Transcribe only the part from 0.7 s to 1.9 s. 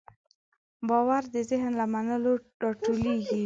باور د ذهن له